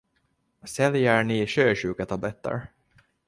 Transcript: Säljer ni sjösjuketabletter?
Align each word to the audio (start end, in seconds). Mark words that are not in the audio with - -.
Säljer 0.63 1.23
ni 1.23 1.45
sjösjuketabletter? 1.47 2.67